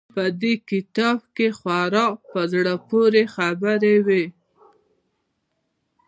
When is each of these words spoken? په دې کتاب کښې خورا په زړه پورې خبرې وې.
په 0.15 0.23
دې 0.41 0.53
کتاب 0.69 1.17
کښې 1.35 1.49
خورا 1.57 2.05
په 2.31 2.39
زړه 2.53 2.73
پورې 2.89 3.23
خبرې 3.35 3.95
وې. 4.05 4.25